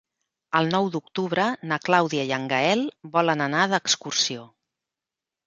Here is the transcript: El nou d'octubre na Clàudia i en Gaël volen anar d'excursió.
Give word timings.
El 0.59 0.69
nou 0.75 0.87
d'octubre 0.95 1.45
na 1.71 1.77
Clàudia 1.83 2.23
i 2.31 2.33
en 2.39 2.49
Gaël 2.55 2.83
volen 3.19 3.45
anar 3.49 3.69
d'excursió. 3.75 4.49